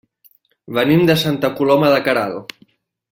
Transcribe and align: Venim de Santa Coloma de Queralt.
Venim 0.77 1.03
de 1.09 1.17
Santa 1.25 1.53
Coloma 1.59 1.93
de 1.97 2.01
Queralt. 2.09 2.57